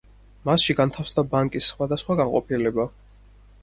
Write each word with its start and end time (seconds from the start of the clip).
მასში 0.49 0.75
განთავსდა 0.79 1.25
ბანკის 1.35 1.69
სხვადასხვა 1.75 2.21
განყოფილება. 2.25 2.93